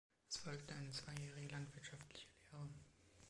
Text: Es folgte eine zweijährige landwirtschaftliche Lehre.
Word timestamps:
Es 0.27 0.37
folgte 0.37 0.73
eine 0.73 0.89
zweijährige 0.89 1.49
landwirtschaftliche 1.53 2.25
Lehre. 2.51 2.67